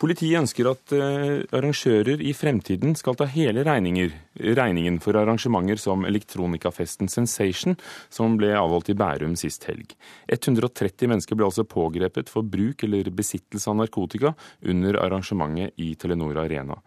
[0.00, 6.04] Politiet ønsker at uh, arrangører i fremtiden skal ta hele regninger, regningen for arrangementer som
[6.04, 7.76] elektronikafesten Sensation,
[8.08, 9.94] som ble avholdt i Bærum sist helg.
[10.30, 16.38] 130 mennesker ble altså pågrepet for bruk eller besittelse av narkotika under arrangementet i Telenor
[16.44, 16.78] Arena.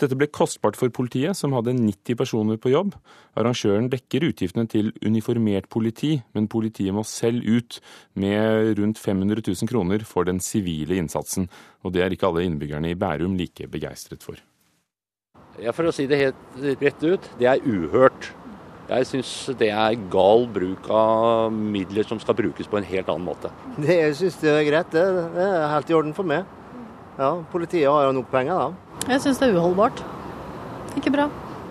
[0.00, 2.94] Dette ble kostbart for politiet, som hadde 90 personer på jobb.
[3.40, 7.80] Arrangøren dekker utgiftene til uniformert politi, men politiet må selv ut
[8.20, 11.48] med rundt 500 000 kroner for den sivile innsatsen.
[11.84, 14.40] Og det er ikke alle innbyggerne i Bærum like begeistret for.
[15.60, 18.30] Ja, For å si det helt rett ut, det er uhørt.
[18.90, 23.26] Jeg syns det er gal bruk av midler som skal brukes på en helt annen
[23.28, 23.52] måte.
[23.84, 24.90] Det jeg syns det er greit.
[24.90, 25.04] Det
[25.44, 26.48] er helt i orden for meg.
[27.20, 29.04] Ja, Politiet har jo nok penger, da.
[29.12, 30.02] Jeg syns det er uholdbart.
[30.98, 31.28] Ikke bra.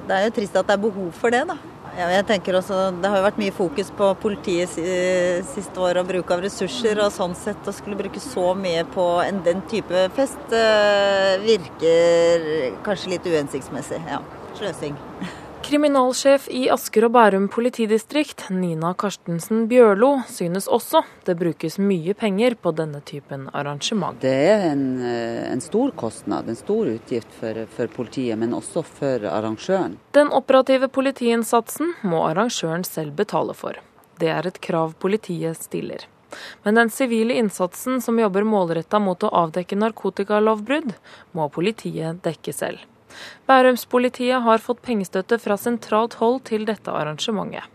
[0.08, 1.58] Det er jo trist at det er behov for det, da.
[2.00, 4.72] Jeg tenker også, Det har jo vært mye fokus på politiet
[5.52, 7.00] siste år og bruk av ressurser.
[7.04, 12.80] og sånn sett Å skulle bruke så mye på en, den type fest eh, virker
[12.88, 14.00] kanskje litt uhensiktsmessig.
[14.08, 14.22] Ja,
[14.56, 14.96] sløsing.
[15.70, 22.56] Kriminalsjef i Asker og Bærum politidistrikt, Nina Karstensen Bjørlo, synes også det brukes mye penger
[22.58, 24.18] på denne typen arrangement.
[24.24, 28.82] Det er en, eh, en stor kostnad, en stor utgift for, for, politiet, men også
[28.82, 30.00] for arrangøren.
[30.12, 33.78] Den operative politiinnsatsen må arrangøren selv betale for.
[34.18, 36.08] Det er et krav politiet stiller.
[36.64, 40.96] Men den sivile innsatsen som jobber målretta mot å avdekke narkotikalovbrudd,
[41.34, 42.90] må politiet dekke selv.
[43.50, 47.68] Bærumspolitiet har fått pengestøtte fra sentralt hold til dette arrangementet.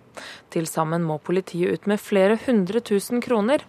[0.54, 3.64] Til sammen må politiet ut med flere hundre tusen kroner,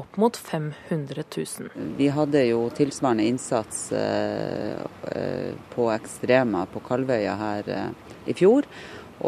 [0.00, 1.68] opp mot 500 000.
[1.98, 4.80] Vi hadde jo tilsvarende innsats eh,
[5.12, 8.68] eh, på Ekstrema på Kalvøya her eh, i fjor.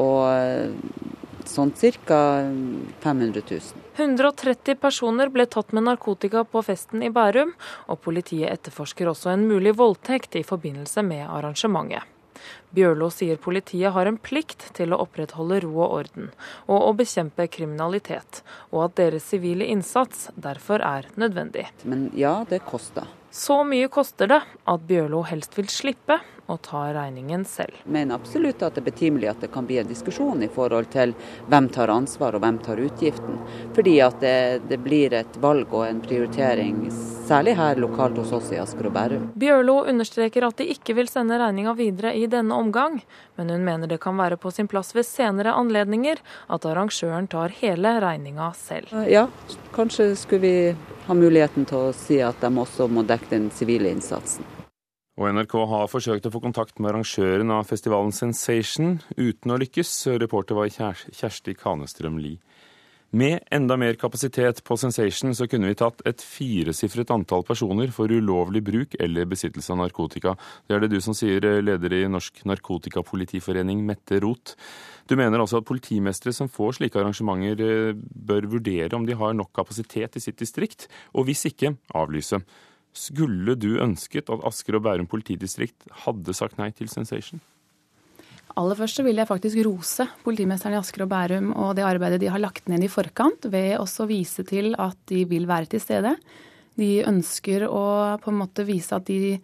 [0.01, 0.73] Og
[1.45, 2.23] sånn ca.
[3.05, 3.82] 500 000.
[3.97, 7.53] 130 personer ble tatt med narkotika på festen i Bærum,
[7.93, 12.09] og politiet etterforsker også en mulig voldtekt i forbindelse med arrangementet.
[12.75, 16.31] Bjørlo sier politiet har en plikt til å opprettholde ro og orden,
[16.67, 18.41] og å bekjempe kriminalitet,
[18.73, 21.69] og at deres sivile innsats derfor er nødvendig.
[21.85, 23.07] Men ja, det koster.
[23.33, 27.77] Så mye koster det at Bjørlo helst vil slippe å tar regningen selv.
[27.85, 31.15] Men absolutt at det er betimelig at det kan bli en diskusjon i forhold til
[31.53, 33.39] hvem tar ansvar og hvem tar utgiften.
[33.77, 34.37] Fordi at det,
[34.69, 36.85] det blir et valg og en prioritering,
[37.29, 39.29] særlig her lokalt hos oss i Asker og Bærum.
[39.39, 43.01] Bjørlo understreker at de ikke vil sende regninga videre i denne omgang,
[43.37, 46.21] men hun mener det kan være på sin plass ved senere anledninger
[46.53, 48.93] at arrangøren tar hele regninga selv.
[49.09, 49.29] Ja,
[49.77, 50.57] kanskje skulle vi
[51.07, 54.62] ha muligheten til å si at de også må dekke den sivile innsatsen.
[55.21, 59.91] Og NRK har forsøkt å få kontakt med arrangøren av festivalen Sensation, uten å lykkes.
[60.23, 62.41] Reporter var Kjersti Kanestrøm Lie.
[63.13, 68.09] Med enda mer kapasitet på Sensation så kunne vi tatt et firesifret antall personer for
[68.09, 70.33] ulovlig bruk eller besittelse av narkotika.
[70.65, 74.57] Det er det du som sier, leder i Norsk Narkotikapolitiforening, Mette Roth.
[75.05, 79.37] Du mener altså at politimestere som får slike arrangementer, eh, bør vurdere om de har
[79.37, 82.41] nok kapasitet i sitt distrikt, og hvis ikke, avlyse.
[82.93, 87.41] Skulle du ønsket at Asker og Bærum politidistrikt hadde sagt nei til Sensation?
[88.61, 92.21] Aller først så vil jeg faktisk rose politimesteren i Asker og Bærum og det arbeidet
[92.21, 95.81] de har lagt ned i forkant, ved også vise til at de vil være til
[95.81, 96.13] stede.
[96.77, 97.85] De ønsker å
[98.21, 99.39] på en måte vise at de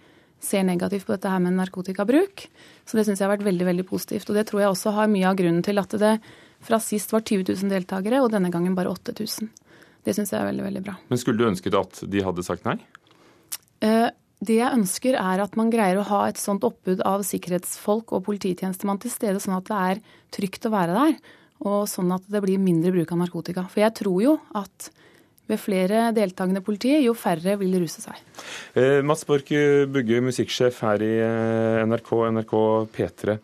[0.44, 2.44] ser negativt på dette her med narkotikabruk.
[2.84, 4.28] Så det syns jeg har vært veldig veldig positivt.
[4.28, 6.15] Og det tror jeg også har mye av grunnen til at det
[6.65, 9.50] fra sist var 20 000 deltakere, og denne gangen bare 8000.
[10.04, 10.94] Det syns jeg er veldig, veldig bra.
[11.10, 12.78] Men skulle du ønsket at de hadde sagt nei?
[13.84, 14.09] Eh,
[14.39, 18.25] det jeg ønsker er at man greier å ha et sånt oppbud av sikkerhetsfolk og
[18.28, 20.03] polititjenestemann til stede, sånn at det er
[20.34, 21.19] trygt å være der.
[21.66, 23.66] Og sånn at det blir mindre bruk av narkotika.
[23.66, 24.93] For jeg tror jo at
[25.49, 28.21] ved flere deltakende politi, jo færre vil ruse seg.
[28.77, 29.50] Eh, Mats Borch
[29.91, 32.55] Bugge, musikksjef her i eh, NRK, NRK
[32.95, 33.39] P3.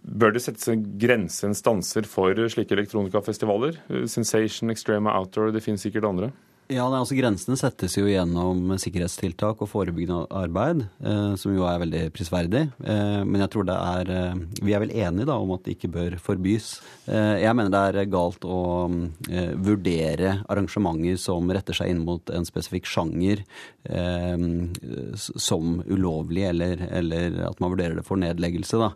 [0.00, 3.82] Bør det settes en grense, en stanser, for slike elektronikafestivaler?
[3.90, 6.30] Eh, Sensation, Extrema Outdoor, det finnes sikkert andre?
[6.70, 11.80] Ja, nei, altså Grensene settes jo gjennom sikkerhetstiltak og forebyggende arbeid, eh, som jo er
[11.82, 12.60] veldig prisverdig.
[12.86, 15.74] Eh, men jeg tror det er eh, Vi er vel enige da om at det
[15.74, 16.68] ikke bør forbys.
[17.10, 22.30] Eh, jeg mener det er galt å eh, vurdere arrangementer som retter seg inn mot
[22.30, 23.42] en spesifikk sjanger
[23.90, 24.46] eh,
[25.18, 28.78] som ulovlig, eller, eller, at man vurderer det for nedleggelse.
[28.78, 28.92] da.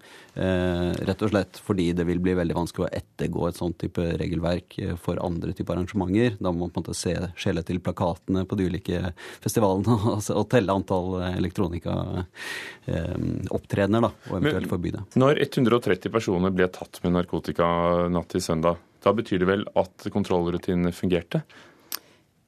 [1.07, 4.79] rett og slett fordi det vil bli veldig vanskelig å ettergå et sånt type regelverk
[5.03, 6.39] for andre typer arrangementer.
[6.39, 8.99] Da må man på en måte se skjele til plakatene på de ulike
[9.45, 15.03] festivalene altså, og telle antall elektronikaopptredener, eh, og eventuelt forby det.
[15.21, 17.67] Når 130 personer ble tatt med narkotika
[18.13, 18.75] natt til søndag,
[19.05, 21.39] da betyr det vel at kontrollrutinene fungerte?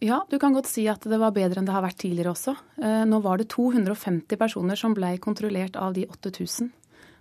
[0.04, 2.52] Ja, du kan godt si at det var bedre enn det har vært tidligere også.
[2.82, 6.68] Eh, nå var det 250 personer som ble kontrollert av de 8000.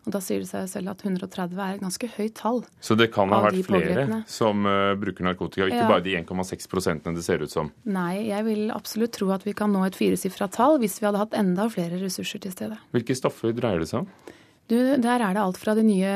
[0.06, 2.62] Og Da sier det seg selv at 130 er et ganske høyt tall.
[2.84, 5.90] Så det kan ha vært flere som uh, bruker narkotika, ikke ja.
[5.90, 7.72] bare de 1,6 prosentene det ser ut som?
[7.90, 11.24] Nei, jeg vil absolutt tro at vi kan nå et firesifra tall hvis vi hadde
[11.24, 12.78] hatt enda flere ressurser til stede.
[12.94, 14.36] Hvilke stoffer dreier det seg om?
[14.70, 16.14] Du, der er det alt fra de nye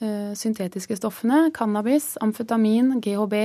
[0.00, 3.38] uh, syntetiske stoffene, cannabis, amfetamin, GHB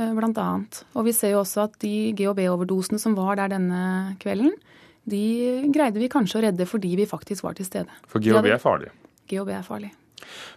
[0.00, 0.50] blant bl.a.
[0.96, 4.54] Og vi ser jo også at de GHB-overdosene som var der denne kvelden,
[5.10, 8.00] de greide vi kanskje å redde fordi vi faktisk var til stede.
[8.10, 8.92] For GHB er farlig?
[9.30, 9.90] GHB er farlig.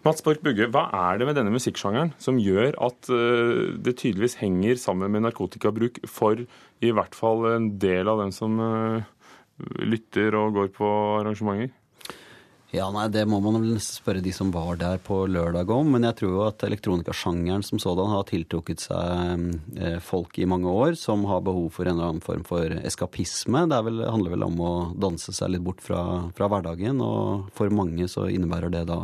[0.04, 4.38] Mats Borch Bugge, hva er det med denne musikksjangeren som gjør at uh, det tydeligvis
[4.42, 9.06] henger sammen med narkotikabruk for i hvert fall en del av dem som uh,
[9.82, 10.92] lytter og går på
[11.22, 11.74] arrangementer?
[12.74, 15.92] Ja, nei, Det må man nesten spørre de som var der på lørdag om.
[15.94, 19.44] Men jeg tror jo at elektronikasjangeren som sådan har tiltrukket seg
[19.78, 23.68] eh, folk i mange år som har behov for en eller annen form for eskapisme.
[23.70, 26.00] Det vel, handler vel om å danse seg litt bort fra,
[26.34, 26.98] fra, hverdagen.
[27.06, 28.98] Og for mange så innebærer det da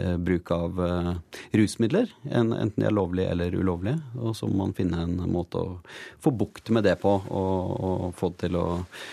[0.00, 1.12] eh, bruk av eh,
[1.60, 2.08] rusmidler.
[2.24, 4.00] En, enten de er lovlige eller ulovlige.
[4.16, 5.76] Og så må man finne en måte å
[6.24, 8.66] få bukt med det på, og, og få det til å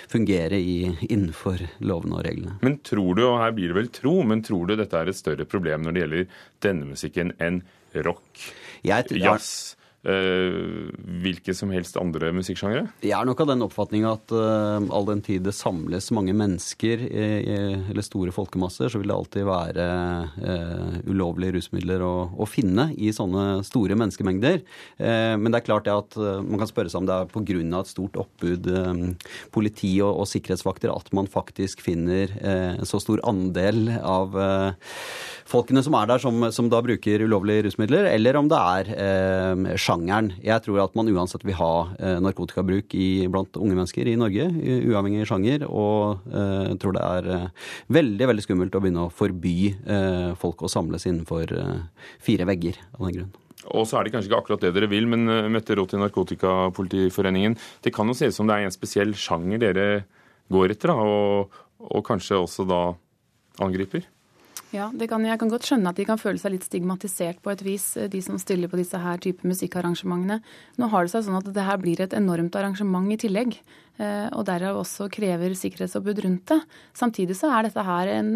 [0.07, 0.79] fungere i,
[1.09, 2.57] innenfor lovene og reglene.
[2.63, 5.11] Men tror du, og her blir det vel vel tro, men tror du dette er
[5.11, 7.61] et større problem når det gjelder denne musikken enn
[8.07, 8.49] rock,
[8.85, 9.75] jazz?
[10.01, 10.89] Uh,
[11.21, 12.87] hvilke som helst andre musikksjangere?
[13.05, 17.03] Jeg er nok av den oppfatning at uh, all den tid det samles mange mennesker
[17.05, 17.57] i, i,
[17.91, 19.85] eller store folkemasser, så vil det alltid være
[20.41, 24.63] uh, ulovlige rusmidler å, å, finne i sånne store menneskemengder.
[24.97, 27.79] men det er klart det at man kan spørre seg om det er pga.
[27.79, 28.67] et stort oppbud
[29.53, 34.35] politi og, og, sikkerhetsvakter at man faktisk finner en så stor andel av
[35.51, 39.75] folkene som er der, som, som, da bruker ulovlige rusmidler, eller om det er eh,
[39.91, 40.31] sjangeren.
[40.43, 44.47] Jeg tror at man uansett vil ha eh, narkotikabruk i, blant unge mennesker i Norge,
[44.87, 49.55] uavhengig sjanger, og eh, tror det er eh, veldig veldig skummelt å begynne å forby
[50.39, 51.51] folk å samles innenfor
[52.23, 53.33] fire vegger av den grunn.
[53.75, 57.57] Og så er det kanskje ikke akkurat det dere vil, men Mette Roth i Narkotikapolitiforeningen,
[57.83, 59.85] det kan jo se som det er en spesiell sjanger dere
[60.51, 62.81] går etter, da, og, og kanskje også da
[63.61, 64.07] angriper?
[64.71, 67.61] Ja, kan, jeg kan godt skjønne at de kan føle seg litt stigmatisert på et
[67.65, 70.39] vis, eh, de som stiller på disse her type musikkarrangementene.
[70.79, 73.57] Nå har det seg sånn at det her blir et enormt arrangement i tillegg.
[73.99, 76.59] Eh, og derav også krever sikkerhetsoppbud rundt det.
[76.95, 78.29] Samtidig så er dette her en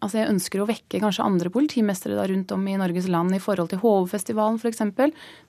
[0.00, 3.42] Altså jeg ønsker å vekke kanskje andre politimestere da rundt om i Norges land i
[3.42, 4.80] forhold til Hovefestivalen f.eks.,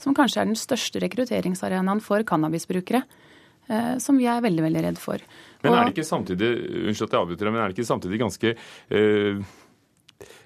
[0.01, 3.03] som kanskje er den største rekrutteringsarenaen for cannabisbrukere.
[3.67, 5.23] Eh, som vi er veldig, veldig redd for.
[5.63, 6.51] Men er det ikke samtidig
[6.87, 8.53] unnskyld at jeg avbryter, men er det ikke samtidig ganske
[8.91, 9.47] eh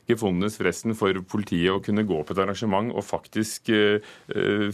[0.09, 4.11] gefundenes fresten for politiet å kunne gå på et arrangement og faktisk uh,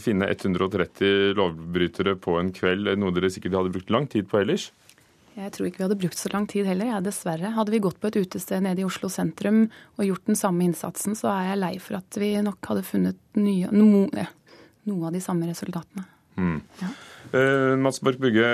[0.02, 4.70] finne 130 lovbrytere på en kveld, noe dere sikkert hadde brukt lang tid på ellers?
[5.38, 7.52] Jeg tror ikke vi hadde brukt så lang tid heller, ja, dessverre.
[7.54, 11.14] Hadde vi gått på et utested nede i Oslo sentrum og gjort den samme innsatsen,
[11.18, 14.08] så er jeg lei for at vi nok hadde funnet nye, no,
[14.90, 16.08] noe av de samme resultatene.
[16.38, 16.58] Mm.
[16.82, 16.90] Ja.
[17.30, 18.50] Uh, Mats Borch Bugge,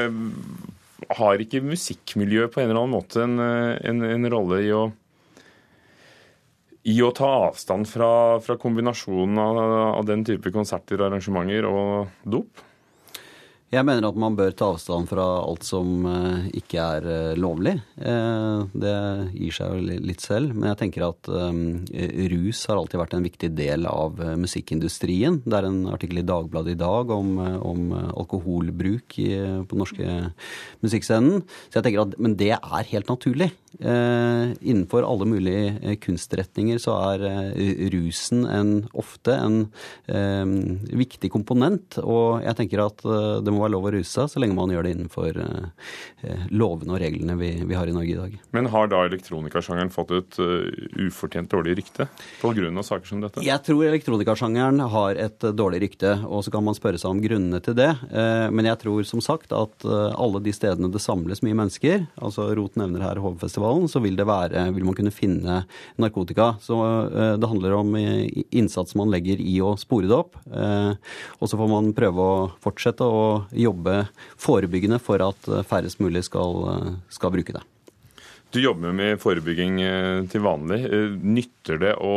[1.15, 4.87] har ikke musikkmiljøet på en eller annen måte en, en, en rolle i å
[6.85, 9.59] i å ta avstand fra, fra kombinasjonen av,
[9.97, 12.65] av, den type konserter, arrangementer og dop?
[13.75, 17.73] Jeg mener at man bør ta avstand fra alt som uh, ikke er uh, lovlig.
[17.99, 18.93] Uh, det
[19.33, 20.53] gir seg jo litt selv.
[20.55, 21.31] Men jeg tenker at
[22.35, 25.41] rus har alltid vært en viktig del av musikkindustrien.
[25.43, 30.21] Det er en artikkel i Dagbladet i dag om, om alkoholbruk på den norske
[30.85, 31.43] musikkscenen.
[31.67, 33.51] Så jeg tenker at, Men det er helt naturlig.
[33.81, 37.25] Innenfor alle mulige kunstretninger så er
[37.93, 39.65] rusen en, ofte en
[40.95, 41.99] viktig komponent.
[42.03, 44.87] Og jeg tenker at det må være lov å ruse seg, så lenge man gjør
[44.87, 45.41] det innenfor
[46.55, 48.37] lovene og reglene vi, vi, har i Norge i dag.
[48.57, 50.41] Men har da elektronikasjangeren fått et
[51.09, 52.09] ufortjent dårlig rykte
[52.41, 52.87] pga.
[52.87, 53.45] saker som dette?
[53.45, 57.61] Jeg tror elektronikasjangeren har et dårlig rykte, og så kan man spørre seg om grunnene
[57.65, 57.91] til det.
[58.55, 62.79] Men jeg tror som sagt at alle de stedene det samles mye mennesker, altså Rot
[62.81, 65.61] nevner her Hovefestivalen, så vil, det være, vil man kunne finne
[66.01, 66.55] narkotika.
[66.63, 66.77] Så
[67.41, 70.39] det handler om innsats man legger i å spore det opp.
[70.49, 74.05] Og så får man prøve å fortsette å jobbe
[74.41, 77.65] forebyggende for at eh, færrest mulig skal, eh, skal bruke det.
[78.55, 80.85] Du jobber med forebygging eh, til vanlig.
[81.23, 82.15] Nytter det å,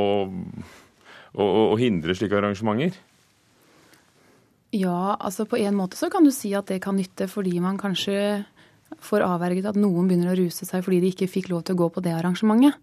[1.33, 2.97] å, å hindre slike arrangementer?
[4.75, 7.79] Ja, altså på en måte så kan du si at det kan nytte fordi man
[7.79, 8.43] kanskje
[9.03, 11.83] får avverget at noen begynner å ruse seg fordi de ikke fikk lov til å
[11.83, 12.77] gå på det arrangementet.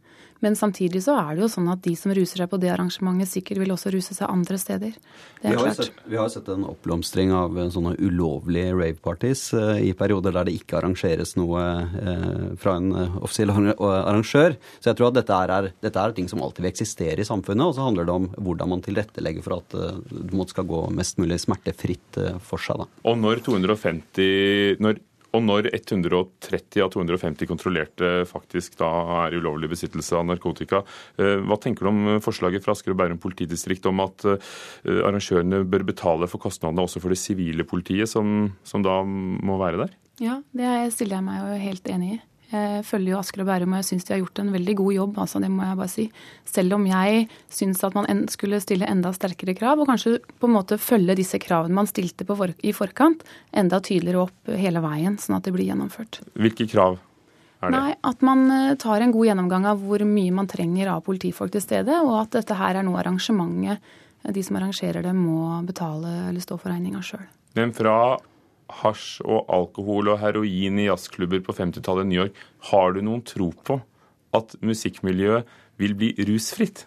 [0.44, 3.30] Men samtidig så er det jo sånn at de som ruser seg på det arrangementet,
[3.30, 4.96] sikkert vil også ruse seg andre steder.
[5.40, 5.78] Det er vi, har klart.
[5.78, 10.48] sett, vi har sett en oppblomstring av eh, sånne ulovlige rave-parties eh, i perioder der
[10.48, 11.62] det ikke arrangeres noe
[12.02, 14.58] eh, fra en eh, offisiell arrangør.
[14.80, 17.64] Så jeg tror at dette er, dette er ting som alltid vil eksistere i samfunnet,
[17.70, 20.84] og så handler det om hvordan man tilrettelegger for at eh, det måtte skal gå
[20.92, 22.84] mest mulig smertefritt eh, for seg.
[22.84, 22.90] Da.
[23.08, 25.00] Og når 250 når,
[25.34, 28.90] og når 130 av 250 kontrollerte faktisk da
[29.24, 30.84] er i ulovlig besittelse av narkotika,
[31.18, 35.64] eh, hva tenker du om forslaget fra Asker og Bærum politidistrikt om at eh, arrangørene
[35.68, 39.98] bør betale for kostnadene også for det sivile politiet, som, som da må være der?
[40.22, 42.22] Ja, det stiller jeg meg jo helt enig i.
[42.54, 44.92] Jeg følger jo Asker og Bærum, og jeg syns de har gjort en veldig god
[44.94, 45.16] jobb.
[45.24, 46.04] altså Det må jeg bare si.
[46.46, 50.54] Selv om jeg syns at man skulle stille enda sterkere krav, og kanskje på en
[50.54, 55.18] måte følge disse kravene man stilte på for, i forkant, enda tydeligere opp hele veien,
[55.18, 56.20] sånn at det blir gjennomført.
[56.38, 57.80] Hvilke krav er det?
[57.80, 61.54] Nei, At man eh, tar en god gjennomgang av hvor mye man trenger av politifolk
[61.56, 63.82] til stede, og at dette her er noe arrangementet,
[64.22, 67.26] eh, de som arrangerer det, må betale eller stå for regninga sjøl.
[67.58, 67.96] Men fra
[68.82, 72.40] hasj og alkohol og heroin i jazzklubber på 50-tallet i New York,
[72.70, 73.78] har du noen tro på
[74.34, 75.46] at musikkmiljøet
[75.80, 76.86] vil bli rusfritt?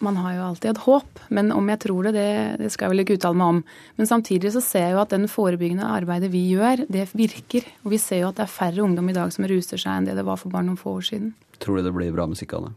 [0.00, 2.28] Man har jo alltid et håp, men om jeg tror det, det,
[2.62, 3.58] det skal jeg vel ikke uttale meg om.
[4.00, 7.66] Men samtidig så ser jeg jo at den forebyggende arbeidet vi gjør, det virker.
[7.84, 10.08] Og vi ser jo at det er færre ungdom i dag som ruser seg enn
[10.08, 11.34] det det var for bare noen få år siden.
[11.60, 12.72] Tror du det blir bra musikk av det?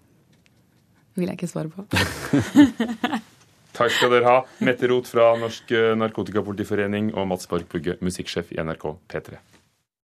[1.16, 1.88] Vil jeg ikke svare på.
[3.74, 8.62] Takk skal dere ha, Mette Roth fra Norsk Narkotikapolitiforening og Mats Borg Pugge, musikksjef i
[8.62, 9.42] NRK P3.